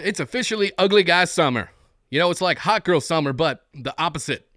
[0.00, 1.70] It's officially ugly guy summer.
[2.10, 4.48] You know, it's like hot girl summer, but the opposite.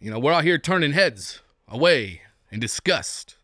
[0.00, 3.36] You know, we're out here turning heads away in disgust.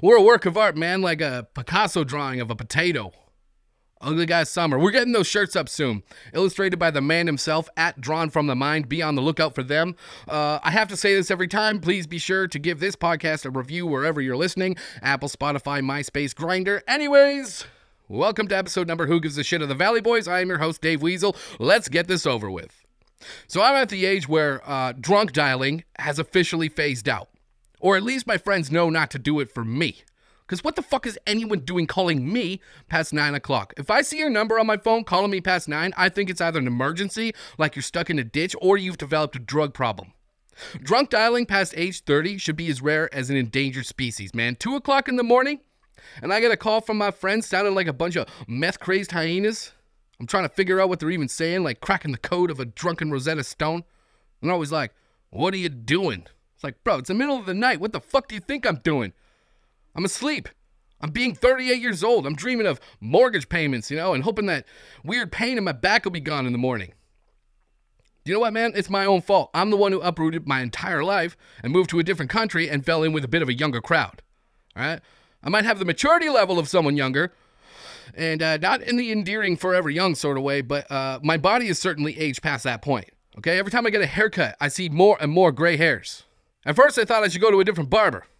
[0.00, 3.12] We're a work of art, man, like a Picasso drawing of a potato.
[4.02, 4.78] Ugly Guy Summer.
[4.78, 6.02] We're getting those shirts up soon.
[6.34, 8.88] Illustrated by the man himself at Drawn from the Mind.
[8.88, 9.94] Be on the lookout for them.
[10.28, 11.80] Uh, I have to say this every time.
[11.80, 16.34] Please be sure to give this podcast a review wherever you're listening Apple, Spotify, MySpace,
[16.34, 16.82] Grindr.
[16.88, 17.64] Anyways,
[18.08, 20.28] welcome to episode number Who Gives a Shit of the Valley Boys.
[20.28, 21.36] I am your host, Dave Weasel.
[21.58, 22.82] Let's get this over with.
[23.46, 27.28] So I'm at the age where uh, drunk dialing has officially phased out.
[27.80, 30.02] Or at least my friends know not to do it for me.
[30.46, 33.72] Because what the fuck is anyone doing calling me past 9 o'clock?
[33.76, 36.40] If I see your number on my phone calling me past 9, I think it's
[36.40, 40.12] either an emergency, like you're stuck in a ditch, or you've developed a drug problem.
[40.82, 44.56] Drunk dialing past age 30 should be as rare as an endangered species, man.
[44.56, 45.60] 2 o'clock in the morning,
[46.22, 49.12] and I get a call from my friends sounding like a bunch of meth crazed
[49.12, 49.72] hyenas.
[50.20, 52.64] I'm trying to figure out what they're even saying, like cracking the code of a
[52.64, 53.84] drunken Rosetta Stone.
[54.40, 54.92] And they're always like,
[55.30, 56.26] What are you doing?
[56.54, 57.80] It's like, bro, it's the middle of the night.
[57.80, 59.12] What the fuck do you think I'm doing?
[59.96, 60.48] I'm asleep.
[61.00, 62.24] I'm being 38 years old.
[62.26, 64.64] I'm dreaming of mortgage payments, you know, and hoping that
[65.02, 66.92] weird pain in my back will be gone in the morning.
[68.24, 68.72] You know what, man?
[68.76, 69.50] It's my own fault.
[69.52, 72.86] I'm the one who uprooted my entire life and moved to a different country and
[72.86, 74.22] fell in with a bit of a younger crowd.
[74.76, 75.00] All right?
[75.42, 77.32] I might have the maturity level of someone younger,
[78.14, 81.68] and uh, not in the endearing forever young sort of way, but uh, my body
[81.68, 83.08] is certainly aged past that point.
[83.38, 83.58] Okay?
[83.58, 86.24] Every time I get a haircut, I see more and more gray hairs.
[86.64, 88.24] At first, I thought I should go to a different barber.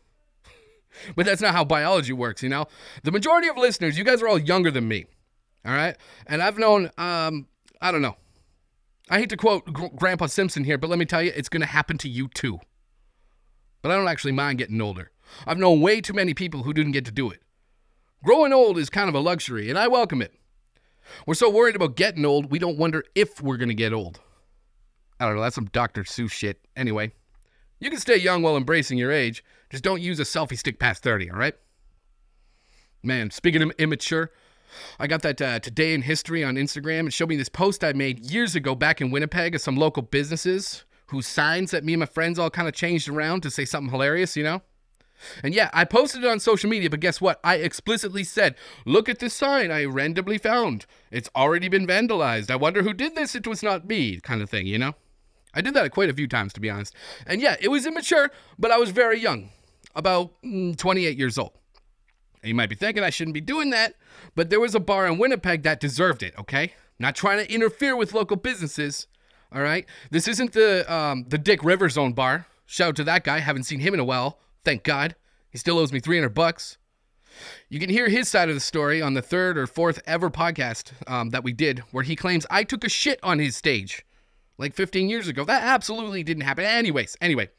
[1.17, 2.67] But that's not how biology works, you know?
[3.03, 5.07] The majority of listeners, you guys are all younger than me.
[5.65, 5.97] All right?
[6.27, 7.47] And I've known, um,
[7.81, 8.17] I don't know.
[9.09, 11.63] I hate to quote Gr- Grandpa Simpson here, but let me tell you, it's going
[11.63, 12.61] to happen to you too.
[13.81, 15.12] But I don't actually mind getting older.
[15.47, 17.41] I've known way too many people who didn't get to do it.
[18.25, 20.33] Growing old is kind of a luxury, and I welcome it.
[21.27, 24.21] We're so worried about getting old, we don't wonder if we're going to get old.
[25.19, 26.05] I don't know, that's some Dr.
[26.05, 26.61] Seuss shit.
[26.77, 27.13] Anyway,
[27.81, 29.45] you can stay young while embracing your age.
[29.71, 31.55] Just don't use a selfie stick past 30, all right?
[33.03, 34.31] Man, speaking of immature,
[34.99, 37.07] I got that uh, today in history on Instagram.
[37.07, 40.03] It showed me this post I made years ago back in Winnipeg of some local
[40.03, 43.65] businesses whose signs that me and my friends all kind of changed around to say
[43.65, 44.63] something hilarious, you know?
[45.43, 47.41] And yeah, I posted it on social media, but guess what?
[47.45, 50.87] I explicitly said, look at this sign I randomly found.
[51.11, 52.51] It's already been vandalized.
[52.51, 53.35] I wonder who did this.
[53.35, 54.95] It was not me, kind of thing, you know?
[55.55, 56.95] I did that quite a few times, to be honest.
[57.27, 59.51] And yeah, it was immature, but I was very young,
[59.95, 61.53] about mm, 28 years old.
[62.43, 63.95] And you might be thinking I shouldn't be doing that,
[64.35, 66.73] but there was a bar in Winnipeg that deserved it, okay?
[66.99, 69.07] Not trying to interfere with local businesses,
[69.55, 69.87] all right?
[70.11, 72.47] This isn't the, um, the Dick Rivers own bar.
[72.67, 73.41] Shout out to that guy.
[73.41, 74.39] Haven't seen him in a while.
[74.65, 75.17] Thank God.
[75.51, 76.79] He still owes me 300 bucks.
[77.69, 80.93] You can hear his side of the story on the third or fourth ever podcast
[81.11, 84.05] um, that we did, where he claims I took a shit on his stage
[84.59, 85.45] like 15 years ago.
[85.45, 86.65] That absolutely didn't happen.
[86.65, 87.51] Anyways, anyway,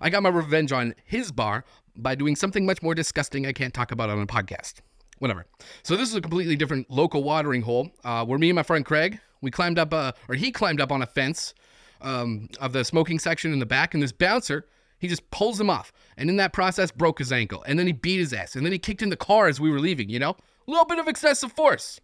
[0.00, 1.64] I got my revenge on his bar
[1.96, 4.74] by doing something much more disgusting I can't talk about on a podcast.
[5.18, 5.46] Whatever.
[5.82, 8.84] So this is a completely different local watering hole uh, where me and my friend
[8.84, 11.54] Craig, we climbed up, uh, or he climbed up on a fence
[12.00, 14.66] um, of the smoking section in the back, and this bouncer,
[15.00, 15.92] he just pulls him off.
[16.16, 17.64] And in that process, broke his ankle.
[17.66, 18.54] And then he beat his ass.
[18.54, 20.36] And then he kicked in the car as we were leaving, you know?
[20.68, 22.00] A little bit of excessive force.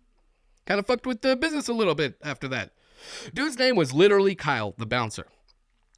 [0.65, 2.73] Kind of fucked with the business a little bit after that.
[3.35, 5.27] Dude's name was literally Kyle, the bouncer.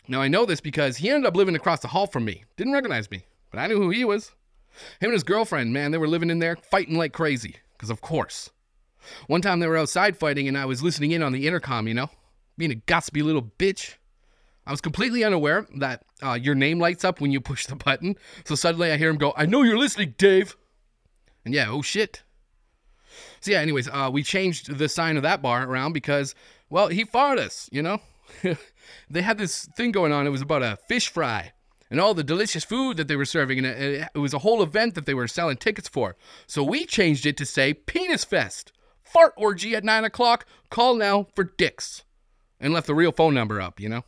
[0.09, 2.45] Now I know this because he ended up living across the hall from me.
[2.57, 4.33] Didn't recognize me, but I knew who he was.
[5.01, 7.57] Him and his girlfriend, man, they were living in there fighting like crazy.
[7.73, 8.51] Because of course.
[9.29, 11.95] One time they were outside fighting and I was listening in on the intercom, you
[11.95, 12.11] know?
[12.57, 13.95] Being a gossipy little bitch.
[14.69, 18.17] I was completely unaware that uh, your name lights up when you push the button.
[18.45, 20.57] So suddenly I hear him go, I know you're listening, Dave.
[21.47, 22.23] And yeah, oh shit.
[23.41, 26.35] So yeah, anyways, uh, we changed the sign of that bar around because
[26.69, 28.03] well, he fired us, you know?
[29.11, 30.27] they had this thing going on.
[30.27, 31.53] It was about a fish fry
[31.91, 33.57] and all the delicious food that they were serving.
[33.57, 36.15] And it, it was a whole event that they were selling tickets for.
[36.47, 38.73] So we changed it to say Penis Fest.
[39.03, 40.45] Fart orgy at 9 o'clock.
[40.69, 42.05] Call now for dicks.
[42.61, 44.05] And left the real phone number up, you know?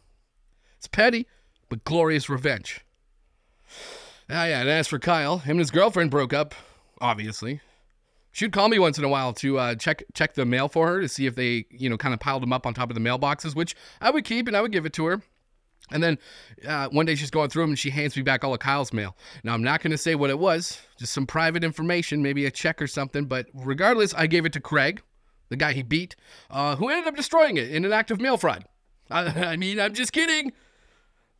[0.80, 1.26] It's petty,
[1.68, 2.86] but glorious revenge.
[4.30, 6.54] Ah, yeah, and as for Kyle, him and his girlfriend broke up,
[7.02, 7.60] obviously.
[8.32, 11.02] She'd call me once in a while to uh, check check the mail for her
[11.02, 13.00] to see if they, you know, kind of piled them up on top of the
[13.00, 15.22] mailboxes, which I would keep and I would give it to her.
[15.90, 16.18] And then
[16.66, 18.94] uh, one day she's going through them and she hands me back all of Kyle's
[18.94, 19.14] mail.
[19.44, 22.50] Now I'm not going to say what it was, just some private information, maybe a
[22.50, 23.26] check or something.
[23.26, 25.02] But regardless, I gave it to Craig,
[25.50, 26.16] the guy he beat,
[26.50, 28.64] uh, who ended up destroying it in an act of mail fraud.
[29.10, 30.52] I, I mean, I'm just kidding.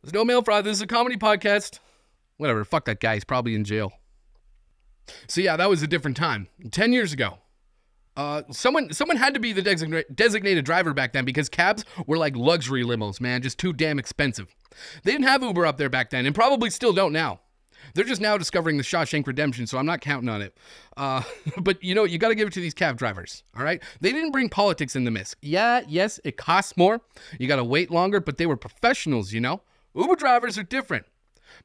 [0.01, 0.65] There's no mail fraud.
[0.65, 1.79] This is a comedy podcast.
[2.37, 2.65] Whatever.
[2.65, 3.15] Fuck that guy.
[3.15, 3.93] He's probably in jail.
[5.27, 6.47] So yeah, that was a different time.
[6.71, 7.37] 10 years ago.
[8.17, 12.17] Uh, someone someone had to be the designa- designated driver back then because cabs were
[12.17, 14.53] like luxury limos, man, just too damn expensive.
[15.03, 17.39] They didn't have Uber up there back then, and probably still don't now.
[17.93, 20.57] They're just now discovering the Shawshank Redemption, so I'm not counting on it.
[20.97, 21.23] Uh,
[21.61, 23.43] but you know, you got to give it to these cab drivers.
[23.57, 25.35] All right, they didn't bring politics in the mix.
[25.41, 26.99] Yeah, yes, it costs more.
[27.39, 29.31] You got to wait longer, but they were professionals.
[29.31, 29.61] You know,
[29.95, 31.05] Uber drivers are different.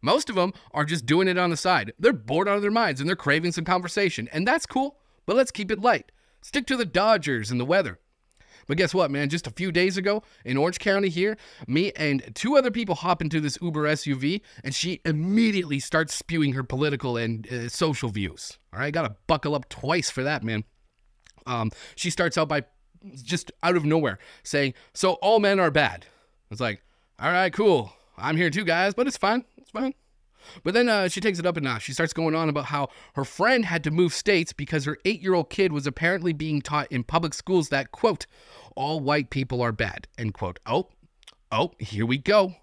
[0.03, 1.93] Most of them are just doing it on the side.
[1.99, 4.99] They're bored out of their minds and they're craving some conversation, and that's cool.
[5.27, 6.13] But let's keep it light.
[6.41, 7.99] Stick to the Dodgers and the weather.
[8.67, 9.29] But guess what, man?
[9.29, 11.37] Just a few days ago in Orange County here,
[11.69, 16.53] me and two other people hop into this Uber SUV, and she immediately starts spewing
[16.55, 18.59] her political and uh, social views.
[18.73, 20.65] All right, gotta buckle up twice for that, man.
[21.47, 22.65] Um, she starts out by
[23.23, 26.07] just out of nowhere saying, "So all men are bad."
[26.51, 26.83] It's like,
[27.19, 27.93] all right, cool.
[28.19, 29.45] I'm here too, guys, but it's fine.
[29.57, 29.95] It's fine.
[30.63, 31.83] But then uh, she takes it up a notch.
[31.83, 35.21] She starts going on about how her friend had to move states because her eight
[35.21, 38.27] year old kid was apparently being taught in public schools that, quote,
[38.75, 40.61] all white people are bad, end quote.
[40.67, 40.89] Oh,
[41.51, 42.55] oh, here we go.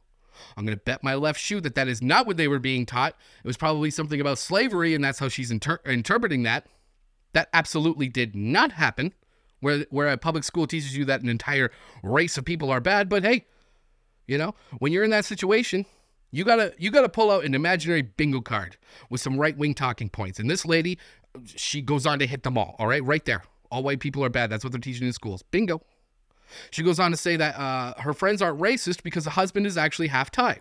[0.57, 2.85] I'm going to bet my left shoe that that is not what they were being
[2.85, 3.15] taught.
[3.43, 6.67] It was probably something about slavery, and that's how she's inter- interpreting that.
[7.33, 9.13] That absolutely did not happen,
[9.59, 11.71] where, where a public school teaches you that an entire
[12.01, 13.09] race of people are bad.
[13.09, 13.45] But hey,
[14.27, 15.85] you know, when you're in that situation,
[16.31, 18.77] you gotta you gotta pull out an imaginary bingo card
[19.09, 20.39] with some right wing talking points.
[20.39, 20.97] And this lady,
[21.45, 22.75] she goes on to hit them all.
[22.79, 23.43] All right, right there.
[23.71, 24.49] All white people are bad.
[24.49, 25.43] That's what they're teaching in schools.
[25.51, 25.81] Bingo.
[26.71, 29.77] She goes on to say that uh, her friends aren't racist because the husband is
[29.77, 30.59] actually half Thai.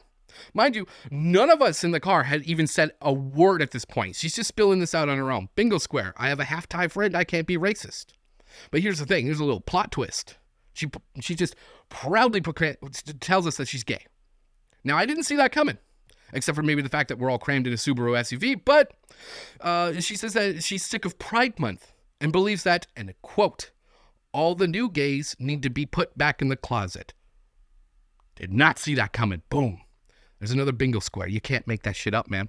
[0.54, 3.84] Mind you, none of us in the car had even said a word at this
[3.84, 4.16] point.
[4.16, 5.48] She's just spilling this out on her own.
[5.54, 6.14] Bingo square.
[6.16, 7.14] I have a half Thai friend.
[7.16, 8.06] I can't be racist.
[8.70, 9.26] But here's the thing.
[9.26, 10.36] Here's a little plot twist.
[10.72, 10.88] She
[11.20, 11.54] she just
[11.88, 14.06] proudly tells us that she's gay.
[14.84, 15.78] Now, I didn't see that coming,
[16.32, 18.92] except for maybe the fact that we're all crammed in a Subaru SUV, but
[19.60, 23.70] uh, she says that she's sick of Pride Month and believes that, and quote,
[24.32, 27.12] all the new gays need to be put back in the closet.
[28.36, 29.42] Did not see that coming.
[29.50, 29.82] Boom.
[30.38, 31.28] There's another bingo square.
[31.28, 32.48] You can't make that shit up, man.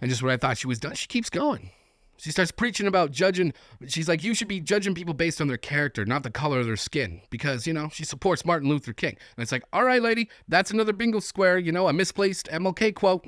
[0.00, 1.70] And just when I thought she was done, she keeps going.
[2.18, 3.52] She starts preaching about judging.
[3.86, 6.66] She's like, you should be judging people based on their character, not the color of
[6.66, 9.16] their skin, because, you know, she supports Martin Luther King.
[9.36, 12.94] And it's like, all right, lady, that's another bingo square, you know, a misplaced MLK
[12.94, 13.26] quote.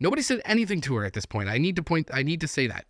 [0.00, 1.48] Nobody said anything to her at this point.
[1.48, 2.86] I need to point, I need to say that.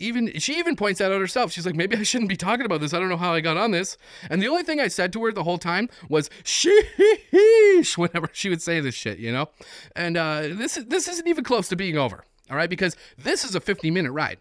[0.00, 1.52] Even she even points that out herself.
[1.52, 2.92] She's like, maybe I shouldn't be talking about this.
[2.92, 3.96] I don't know how I got on this.
[4.30, 8.48] And the only thing I said to her the whole time was sheesh whenever she
[8.48, 9.50] would say this shit, you know.
[9.94, 12.70] And uh, this this isn't even close to being over all right?
[12.70, 14.38] Because this is a 50 minute ride.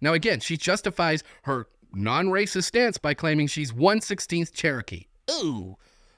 [0.00, 5.06] Now, again, she justifies her non racist stance by claiming she's 116th Cherokee.
[5.30, 5.76] Ooh,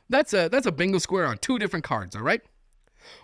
[0.08, 2.40] that's a, that's a bingo square on two different cards, all right?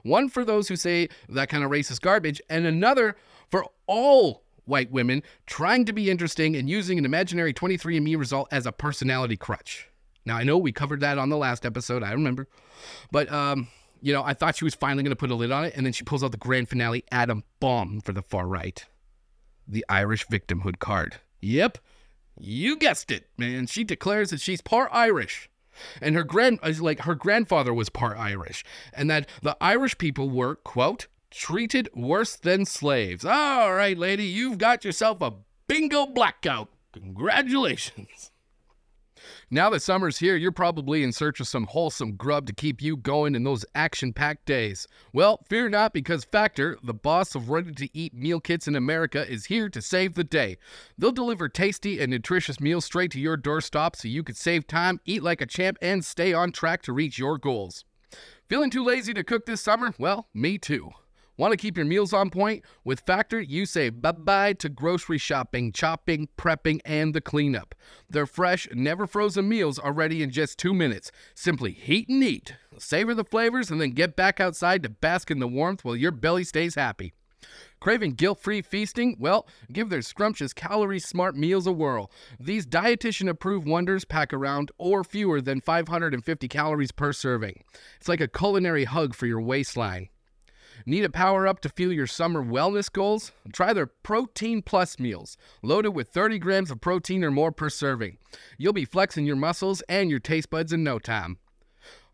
[0.02, 3.16] One for those who say that kind of racist garbage, and another
[3.48, 8.66] for all white women trying to be interesting and using an imaginary 23andMe result as
[8.66, 9.88] a personality crutch.
[10.26, 12.46] Now, I know we covered that on the last episode, I remember.
[13.10, 13.68] But um,
[14.00, 15.84] you know, I thought she was finally going to put a lid on it, and
[15.84, 18.84] then she pulls out the grand finale atom bomb for the far right.
[19.66, 21.16] The Irish victimhood card.
[21.40, 21.78] Yep,
[22.38, 23.66] you guessed it, man.
[23.66, 25.48] She declares that she's part Irish.
[26.00, 30.28] And her grand uh, like her grandfather was part Irish, and that the Irish people
[30.28, 33.24] were, quote, treated worse than slaves.
[33.24, 35.32] All right, lady, you've got yourself a
[35.68, 36.68] bingo blackout.
[36.92, 38.29] Congratulations.
[39.50, 42.96] Now that summer's here, you're probably in search of some wholesome grub to keep you
[42.96, 44.86] going in those action packed days.
[45.12, 49.30] Well, fear not, because Factor, the boss of ready to eat meal kits in America,
[49.30, 50.56] is here to save the day.
[50.98, 55.00] They'll deliver tasty and nutritious meals straight to your doorstep so you can save time,
[55.04, 57.84] eat like a champ, and stay on track to reach your goals.
[58.48, 59.94] Feeling too lazy to cook this summer?
[59.98, 60.90] Well, me too.
[61.40, 62.66] Want to keep your meals on point?
[62.84, 67.74] With Factor, you say bye bye to grocery shopping, chopping, prepping, and the cleanup.
[68.10, 71.10] Their fresh, never frozen meals are ready in just two minutes.
[71.34, 72.56] Simply heat and eat.
[72.76, 76.10] Savor the flavors and then get back outside to bask in the warmth while your
[76.10, 77.14] belly stays happy.
[77.80, 79.16] Craving guilt free feasting?
[79.18, 82.10] Well, give their scrumptious calorie smart meals a whirl.
[82.38, 87.64] These dietitian approved wonders pack around or fewer than 550 calories per serving.
[87.96, 90.10] It's like a culinary hug for your waistline.
[90.86, 93.32] Need a power up to fuel your summer wellness goals?
[93.52, 98.16] Try their Protein Plus meals, loaded with 30 grams of protein or more per serving.
[98.56, 101.38] You'll be flexing your muscles and your taste buds in no time.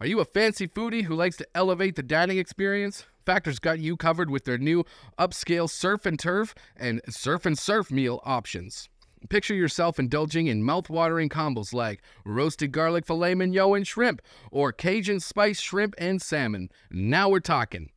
[0.00, 3.06] Are you a fancy foodie who likes to elevate the dining experience?
[3.24, 4.84] Factor's got you covered with their new
[5.18, 8.88] upscale surf and turf and surf and surf meal options.
[9.28, 15.20] Picture yourself indulging in mouth-watering combos like roasted garlic filet mignon and shrimp or Cajun
[15.20, 16.68] spice shrimp and salmon.
[16.90, 17.90] Now we're talking.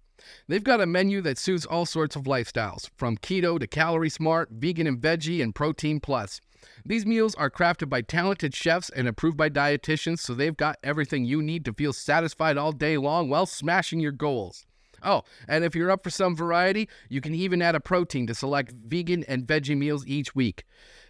[0.48, 4.50] They've got a menu that suits all sorts of lifestyles, from keto to calorie smart,
[4.52, 6.42] vegan and veggie, and protein plus.
[6.86, 11.26] These meals are crafted by talented chefs and approved by dietitians, so they've got everything
[11.26, 14.66] you need to feel satisfied all day long while smashing your goals.
[15.02, 18.36] Oh, and if you're up for some variety, you can even add a protein to
[18.36, 20.66] select vegan and veggie meals each week.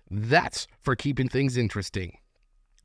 [0.10, 2.18] That's for keeping things interesting.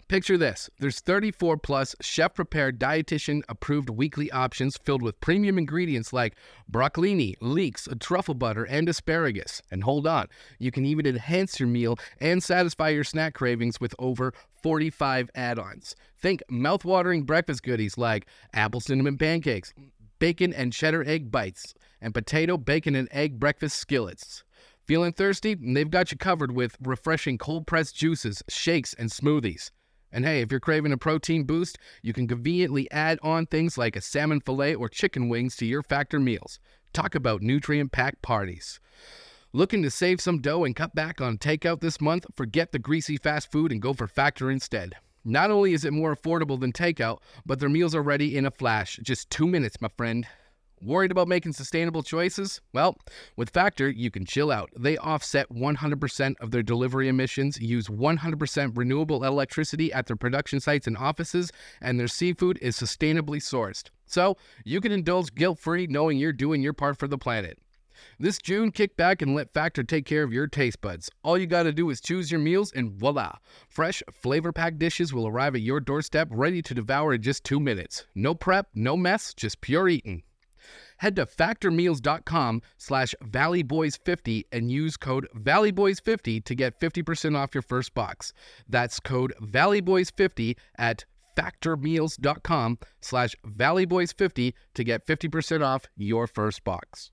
[0.06, 6.12] Picture this there's 34 plus chef prepared, dietitian approved weekly options filled with premium ingredients
[6.12, 6.34] like
[6.70, 9.62] broccolini, leeks, truffle butter, and asparagus.
[9.70, 10.26] And hold on,
[10.58, 15.58] you can even enhance your meal and satisfy your snack cravings with over 45 add
[15.58, 15.96] ons.
[16.20, 19.72] Think mouth-watering breakfast goodies like apple cinnamon pancakes,
[20.18, 24.44] bacon and cheddar egg bites, and potato, bacon, and egg breakfast skillets.
[24.84, 25.54] Feeling thirsty?
[25.54, 29.70] They've got you covered with refreshing cold pressed juices, shakes, and smoothies.
[30.14, 33.96] And hey, if you're craving a protein boost, you can conveniently add on things like
[33.96, 36.60] a salmon fillet or chicken wings to your factor meals.
[36.92, 38.78] Talk about nutrient packed parties.
[39.52, 42.26] Looking to save some dough and cut back on takeout this month?
[42.36, 44.94] Forget the greasy fast food and go for Factor instead.
[45.24, 48.52] Not only is it more affordable than takeout, but their meals are ready in a
[48.52, 49.00] flash.
[49.02, 50.28] Just two minutes, my friend.
[50.84, 52.60] Worried about making sustainable choices?
[52.74, 52.98] Well,
[53.36, 54.68] with Factor, you can chill out.
[54.76, 60.86] They offset 100% of their delivery emissions, use 100% renewable electricity at their production sites
[60.86, 61.50] and offices,
[61.80, 63.88] and their seafood is sustainably sourced.
[64.04, 64.36] So,
[64.66, 67.58] you can indulge guilt free knowing you're doing your part for the planet.
[68.18, 71.10] This June, kick back and let Factor take care of your taste buds.
[71.22, 73.36] All you gotta do is choose your meals, and voila!
[73.70, 77.58] Fresh, flavor packed dishes will arrive at your doorstep ready to devour in just two
[77.58, 78.04] minutes.
[78.14, 80.24] No prep, no mess, just pure eating
[80.98, 87.94] head to factormeals.com slash valleyboys50 and use code valleyboys50 to get 50% off your first
[87.94, 88.32] box.
[88.68, 91.04] That's code valleyboys50 at
[91.36, 97.10] factormeals.com slash valleyboys50 to get 50% off your first box.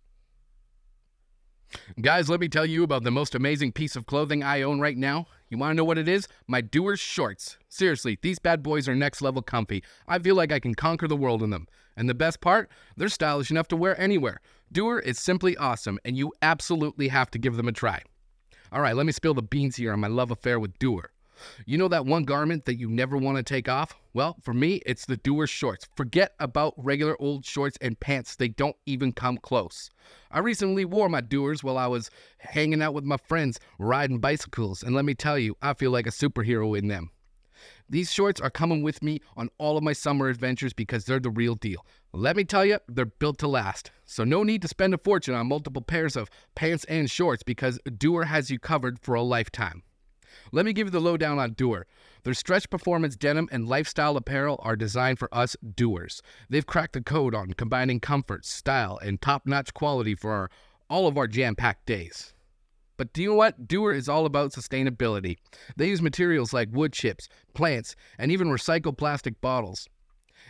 [2.01, 4.97] Guys, let me tell you about the most amazing piece of clothing I own right
[4.97, 5.27] now.
[5.49, 6.27] You want to know what it is?
[6.47, 7.57] My Doers shorts.
[7.69, 9.83] Seriously, these bad boys are next level comfy.
[10.07, 11.67] I feel like I can conquer the world in them.
[11.95, 14.41] And the best part, they're stylish enough to wear anywhere.
[14.71, 18.01] Doer is simply awesome, and you absolutely have to give them a try.
[18.71, 21.11] All right, let me spill the beans here on my love affair with Doer.
[21.65, 23.95] You know that one garment that you never want to take off?
[24.13, 25.87] Well, for me, it's the Doer shorts.
[25.95, 29.89] Forget about regular old shorts and pants, they don't even come close.
[30.29, 34.83] I recently wore my Doers while I was hanging out with my friends, riding bicycles,
[34.83, 37.09] and let me tell you, I feel like a superhero in them.
[37.91, 41.29] These shorts are coming with me on all of my summer adventures because they're the
[41.29, 41.85] real deal.
[42.13, 43.91] Let me tell you, they're built to last.
[44.05, 47.79] So, no need to spend a fortune on multiple pairs of pants and shorts because
[47.97, 49.83] Doer has you covered for a lifetime.
[50.53, 51.85] Let me give you the lowdown on Doer.
[52.23, 56.21] Their stretch performance denim and lifestyle apparel are designed for us doers.
[56.49, 60.49] They've cracked the code on combining comfort, style, and top notch quality for our,
[60.89, 62.33] all of our jam packed days.
[63.01, 63.67] But do you know what?
[63.67, 65.37] Doer is all about sustainability.
[65.75, 69.89] They use materials like wood chips, plants, and even recycled plastic bottles.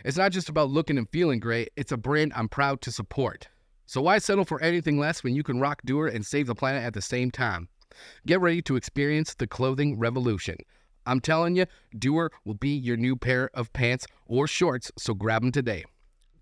[0.04, 3.48] It's not just about looking and feeling great, it's a brand I'm proud to support.
[3.86, 6.82] So why settle for anything less when you can rock Doer and save the planet
[6.82, 7.70] at the same time?
[8.26, 10.56] Get ready to experience the clothing revolution.
[11.06, 11.64] I'm telling you,
[11.98, 15.86] Doer will be your new pair of pants or shorts, so grab them today.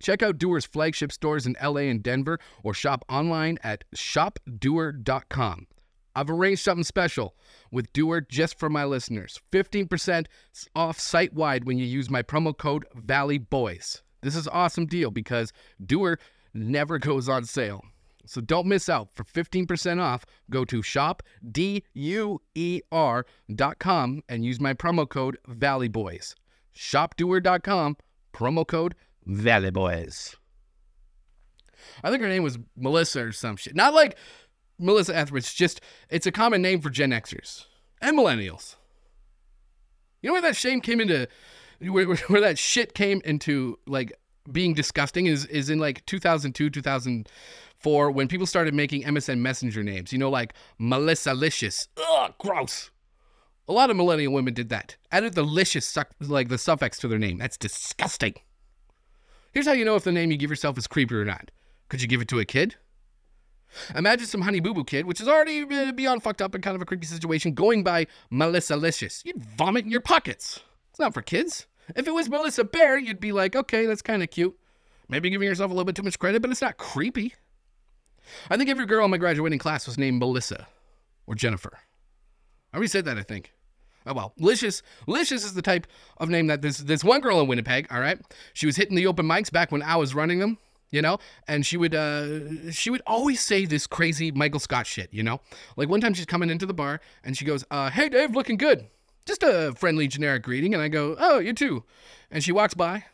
[0.01, 5.69] Check out Doer's flagship stores in LA and Denver or shop online at shopdoer.com.
[6.15, 7.35] I've arranged something special
[7.71, 10.27] with Doer just for my listeners 15%
[10.75, 14.03] off site wide when you use my promo code ValleyBoys.
[14.23, 15.53] This is awesome deal because
[15.85, 16.19] Doer
[16.53, 17.85] never goes on sale.
[18.27, 19.09] So don't miss out.
[19.15, 21.53] For 15% off, go to shopdoer.com
[24.29, 26.35] and use my promo code Valley ValleyBoys.
[26.77, 27.97] Shopdoer.com,
[28.33, 28.95] promo code
[29.27, 30.37] ValleyBoys.
[32.05, 33.75] I think her name was Melissa or some shit.
[33.75, 34.17] Not like
[34.81, 37.67] Melissa Etheridge, just it's a common name for Gen Xers
[38.01, 38.77] and millennials.
[40.23, 41.27] You know where that shame came into
[41.81, 44.13] where, where that shit came into like
[44.51, 50.13] being disgusting is is in like 2002 2004 when people started making MSN Messenger names.
[50.13, 51.89] You know, like Melissa Licious.
[51.97, 52.91] Ugh, gross.
[53.69, 54.97] A lot of millennial women did that.
[55.13, 57.39] Added the licious, like the suffix to their name.
[57.39, 58.35] That's disgusting.
[59.53, 61.53] Here's how you know if the name you give yourself is creepy or not.
[61.89, 62.75] Could you give it to a kid?
[63.95, 66.75] Imagine some Honey Boo Boo kid, which is already uh, beyond fucked up and kind
[66.75, 69.23] of a creepy situation, going by Melissa Licious.
[69.25, 70.61] You'd vomit in your pockets.
[70.91, 71.67] It's not for kids.
[71.97, 74.57] If it was Melissa Bear, you'd be like, okay, that's kind of cute.
[75.09, 77.35] Maybe giving yourself a little bit too much credit, but it's not creepy.
[78.49, 80.69] I think every girl in my graduating class was named Melissa
[81.27, 81.79] or Jennifer.
[82.73, 83.53] I already said that, I think.
[84.07, 84.83] Oh well, Licious.
[85.07, 85.87] Licious is the type
[86.19, 88.19] of name that this this one girl in Winnipeg, all right?
[88.55, 90.59] She was hitting the open mics back when I was running them.
[90.91, 91.19] You know?
[91.47, 95.41] And she would uh she would always say this crazy michael scott shit you know?
[95.77, 98.57] Like one time she's coming into the bar and she goes uh hey dave looking
[98.57, 98.87] good.
[99.27, 100.75] Just a friendly generic greeting.
[100.75, 101.85] And i go oh you too.
[102.31, 103.05] And she walks by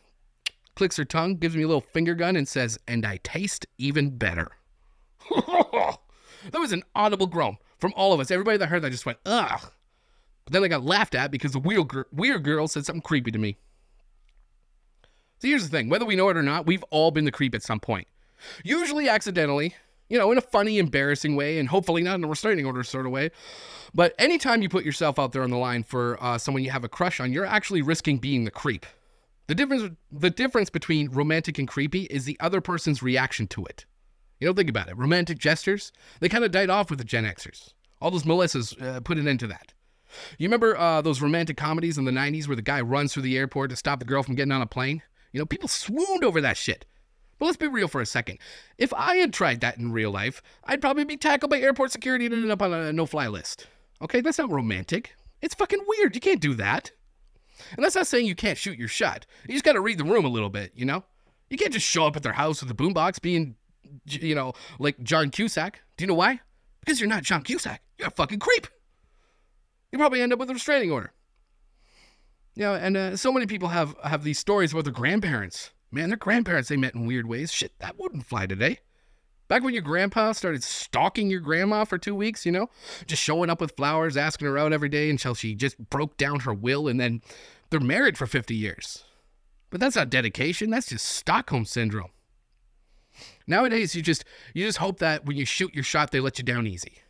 [0.74, 4.10] clicks her tongue gives me a little finger gun and says and i taste even
[4.16, 4.52] better.
[6.52, 8.30] That was an audible groan from all of us.
[8.30, 9.72] Everybody that heard that just went ugh.
[10.44, 13.38] But then i got laughed at because the weird, weird girl said something creepy to
[13.38, 13.56] me
[15.38, 17.54] so here's the thing whether we know it or not, we've all been the creep
[17.54, 18.06] at some point.
[18.64, 19.74] Usually accidentally,
[20.08, 23.06] you know, in a funny, embarrassing way, and hopefully not in a restraining order sort
[23.06, 23.30] of way.
[23.94, 26.84] But anytime you put yourself out there on the line for uh, someone you have
[26.84, 28.86] a crush on, you're actually risking being the creep.
[29.46, 33.84] The difference, the difference between romantic and creepy is the other person's reaction to it.
[34.40, 34.98] You know, think about it.
[34.98, 37.72] Romantic gestures, they kind of died off with the Gen Xers.
[38.00, 39.72] All those Melissas uh, put an end to that.
[40.38, 43.36] You remember uh, those romantic comedies in the 90s where the guy runs through the
[43.36, 45.02] airport to stop the girl from getting on a plane?
[45.36, 46.86] You know, people swooned over that shit.
[47.38, 48.38] But let's be real for a second.
[48.78, 52.24] If I had tried that in real life, I'd probably be tackled by airport security
[52.24, 53.66] and ended up on a no fly list.
[54.00, 55.14] Okay, that's not romantic.
[55.42, 56.14] It's fucking weird.
[56.14, 56.90] You can't do that.
[57.76, 59.26] And that's not saying you can't shoot your shot.
[59.46, 61.04] You just gotta read the room a little bit, you know?
[61.50, 63.56] You can't just show up at their house with a boombox being,
[64.06, 65.82] you know, like John Cusack.
[65.98, 66.40] Do you know why?
[66.80, 67.82] Because you're not John Cusack.
[67.98, 68.68] You're a fucking creep.
[69.92, 71.12] You probably end up with a restraining order.
[72.56, 75.72] Know, and uh, so many people have have these stories about their grandparents.
[75.90, 77.52] Man, their grandparents they met in weird ways.
[77.52, 78.80] Shit, that wouldn't fly today.
[79.48, 82.68] Back when your grandpa started stalking your grandma for two weeks, you know,
[83.06, 86.40] just showing up with flowers, asking her out every day until she just broke down
[86.40, 87.22] her will, and then
[87.70, 89.04] they're married for 50 years.
[89.70, 92.10] But that's not dedication, that's just Stockholm syndrome.
[93.46, 96.44] Nowadays, you just you just hope that when you shoot your shot, they let you
[96.44, 97.02] down easy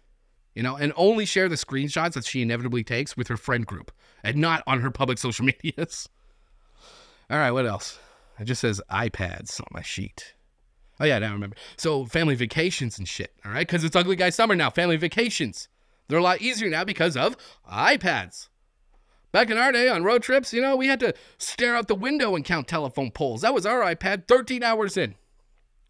[0.57, 3.93] you know, and only share the screenshots that she inevitably takes with her friend group
[4.27, 6.09] and not on her public social medias.
[7.31, 7.99] All right, what else?
[8.39, 10.35] It just says iPads on my sheet.
[10.99, 11.57] Oh, yeah, now I remember.
[11.77, 13.67] So, family vacations and shit, all right?
[13.67, 14.71] Because it's ugly guy summer now.
[14.71, 15.69] Family vacations.
[16.09, 17.37] They're a lot easier now because of
[17.71, 18.49] iPads.
[19.33, 21.95] Back in our day on road trips, you know, we had to stare out the
[21.95, 23.43] window and count telephone poles.
[23.43, 25.15] That was our iPad 13 hours in.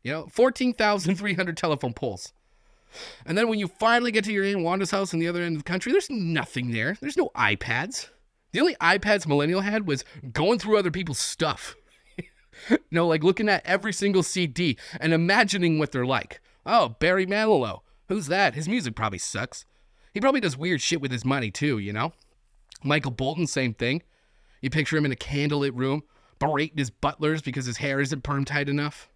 [0.02, 2.32] You know, 14,300 telephone poles.
[3.24, 5.56] And then when you finally get to your Aunt Wanda's house in the other end
[5.56, 6.96] of the country, there's nothing there.
[7.00, 8.08] There's no iPads.
[8.56, 11.76] The only iPads Millennial had was going through other people's stuff.
[12.90, 16.40] know, like looking at every single CD and imagining what they're like.
[16.64, 17.80] Oh, Barry Manilow.
[18.08, 18.54] Who's that?
[18.54, 19.66] His music probably sucks.
[20.14, 22.14] He probably does weird shit with his money too, you know?
[22.82, 24.02] Michael Bolton, same thing.
[24.62, 26.04] You picture him in a candlelit room,
[26.38, 29.10] berating his butlers because his hair isn't perm tight enough.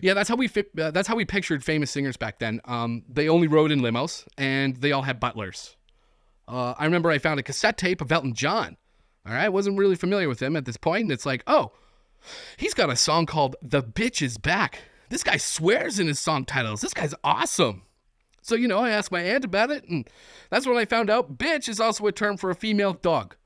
[0.00, 2.62] Yeah, that's how we fi- uh, that's how we pictured famous singers back then.
[2.64, 5.76] Um, they only rode in limos, and they all had butlers.
[6.46, 8.76] Uh, I remember I found a cassette tape of Elton John.
[9.26, 11.72] All right, wasn't really familiar with him at this point, and it's like, oh,
[12.58, 16.44] he's got a song called "The Bitch Is Back." This guy swears in his song
[16.44, 16.80] titles.
[16.80, 17.82] This guy's awesome.
[18.42, 20.08] So you know, I asked my aunt about it, and
[20.50, 23.36] that's when I found out "bitch" is also a term for a female dog.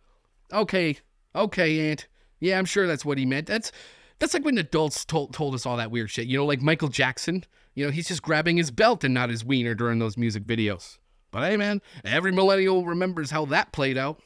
[0.52, 0.98] Okay,
[1.34, 2.08] okay, aunt.
[2.40, 3.46] Yeah, I'm sure that's what he meant.
[3.46, 3.70] That's
[4.18, 6.26] that's like when adults told told us all that weird shit.
[6.26, 7.44] You know, like Michael Jackson.
[7.74, 10.98] You know, he's just grabbing his belt and not his wiener during those music videos.
[11.30, 14.20] But hey, man, every millennial remembers how that played out.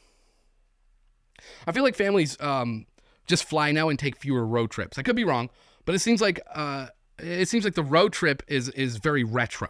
[1.67, 2.85] I feel like families um,
[3.27, 4.97] just fly now and take fewer road trips.
[4.97, 5.49] I could be wrong,
[5.85, 6.87] but it seems like uh,
[7.19, 9.69] it seems like the road trip is is very retro.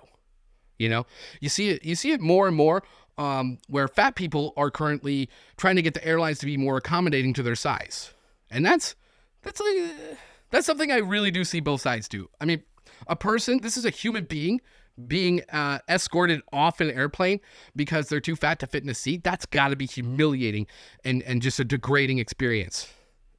[0.78, 1.06] You know,
[1.40, 2.84] you see it you see it more and more
[3.18, 7.34] um, where fat people are currently trying to get the airlines to be more accommodating
[7.34, 8.14] to their size,
[8.50, 8.96] and that's
[9.42, 10.18] that's like
[10.50, 12.30] that's something I really do see both sides do.
[12.40, 12.64] I mean,
[13.08, 14.62] a person, this is a human being
[15.08, 17.40] being uh, escorted off an airplane
[17.76, 19.24] because they're too fat to fit in a seat.
[19.24, 20.68] That's got to be humiliating
[21.04, 22.92] and and just a degrading experience,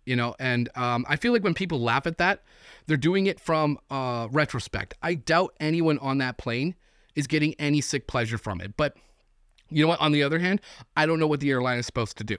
[0.04, 0.34] you know.
[0.38, 2.42] And um, I feel like when people laugh at that,
[2.86, 4.94] they're doing it from uh, retrospect.
[5.02, 6.74] I doubt anyone on that plane
[7.14, 8.76] is getting any sick pleasure from it.
[8.76, 8.96] But
[9.70, 10.00] you know what?
[10.00, 10.60] On the other hand,
[10.96, 12.36] I don't know what the airline is supposed to do.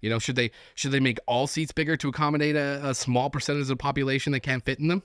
[0.00, 3.28] You know, should they should they make all seats bigger to accommodate a, a small
[3.28, 5.02] percentage of the population that can't fit in them?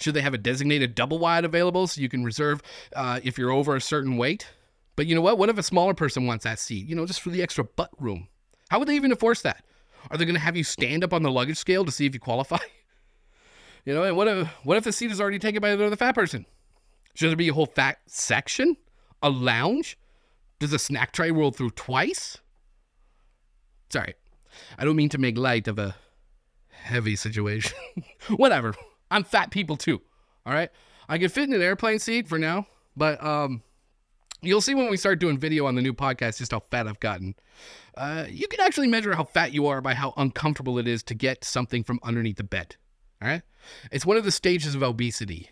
[0.00, 2.62] Should they have a designated double wide available so you can reserve
[2.94, 4.46] uh, if you're over a certain weight?
[4.96, 5.38] But you know what?
[5.38, 6.86] What if a smaller person wants that seat?
[6.86, 8.28] You know, just for the extra butt room.
[8.70, 9.64] How would they even enforce that?
[10.10, 12.14] Are they going to have you stand up on the luggage scale to see if
[12.14, 12.58] you qualify?
[13.84, 16.14] you know, and what if what if the seat is already taken by another fat
[16.14, 16.46] person?
[17.14, 18.76] Should there be a whole fat section?
[19.22, 19.98] A lounge?
[20.58, 22.38] Does a snack tray roll through twice?
[23.90, 24.14] Sorry.
[24.78, 25.96] I don't mean to make light of a
[26.68, 27.76] heavy situation.
[28.28, 28.74] Whatever.
[29.10, 30.00] I'm fat people too.
[30.46, 30.70] All right.
[31.08, 33.62] I can fit in an airplane seat for now, but um,
[34.42, 37.00] you'll see when we start doing video on the new podcast just how fat I've
[37.00, 37.34] gotten.
[37.96, 41.14] Uh, you can actually measure how fat you are by how uncomfortable it is to
[41.14, 42.76] get something from underneath the bed.
[43.20, 43.42] All right.
[43.90, 45.50] It's one of the stages of obesity.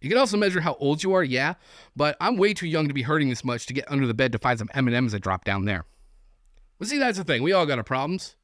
[0.00, 1.54] You can also measure how old you are, yeah,
[1.94, 4.32] but I'm way too young to be hurting this much to get under the bed
[4.32, 5.84] to find some M&Ms that drop down there.
[6.78, 7.42] But see, that's the thing.
[7.42, 8.36] We all got our problems.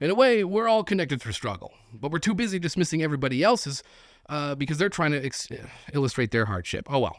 [0.00, 3.82] In a way, we're all connected through struggle, but we're too busy dismissing everybody else's
[4.28, 5.48] uh, because they're trying to ex-
[5.92, 6.86] illustrate their hardship.
[6.90, 7.18] Oh well.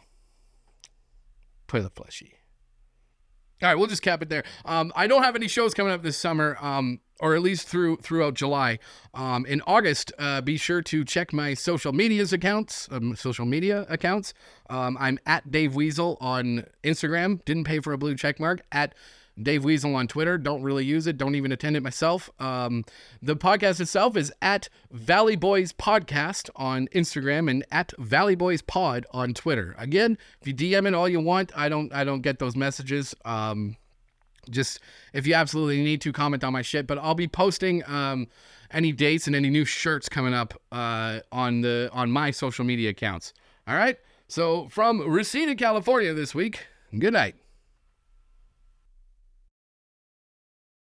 [1.67, 2.35] Toilet fleshy.
[3.61, 4.43] All right, we'll just cap it there.
[4.65, 7.97] Um, I don't have any shows coming up this summer, um, or at least through
[7.97, 8.79] throughout July.
[9.13, 13.85] Um, in August, uh, be sure to check my social medias accounts, um, social media
[13.87, 14.33] accounts.
[14.69, 17.43] Um, I'm at Dave Weasel on Instagram.
[17.45, 18.59] Didn't pay for a blue check mark.
[18.73, 18.93] At
[19.41, 20.37] Dave Weasel on Twitter.
[20.37, 21.17] Don't really use it.
[21.17, 22.29] Don't even attend it myself.
[22.39, 22.85] Um,
[23.21, 29.05] the podcast itself is at Valley Boys Podcast on Instagram and at Valley Boys Pod
[29.11, 29.75] on Twitter.
[29.77, 33.13] Again, if you DM it all you want, I don't I don't get those messages.
[33.25, 33.77] Um,
[34.49, 34.79] just
[35.13, 38.27] if you absolutely need to comment on my shit, but I'll be posting um,
[38.71, 42.91] any dates and any new shirts coming up uh, on the on my social media
[42.91, 43.33] accounts.
[43.67, 43.97] All right.
[44.27, 46.67] So from Reseda, California, this week.
[46.97, 47.35] Good night.